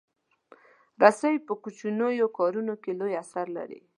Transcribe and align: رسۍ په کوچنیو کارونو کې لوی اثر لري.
رسۍ 1.01 1.35
په 1.47 1.53
کوچنیو 1.63 2.27
کارونو 2.37 2.73
کې 2.83 2.91
لوی 2.99 3.13
اثر 3.23 3.45
لري. 3.57 3.79